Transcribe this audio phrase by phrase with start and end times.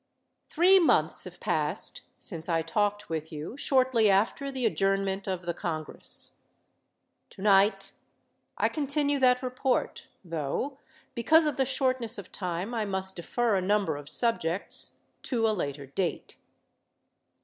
[0.49, 5.53] Three months have passed since I talked with you shortly after the adjournment of the
[5.53, 6.37] Congress.
[7.29, 7.91] Tonight
[8.57, 10.79] I continue that report, though,
[11.13, 15.53] because of the shortness of time, I must defer a number of subjects to a
[15.53, 16.37] later date.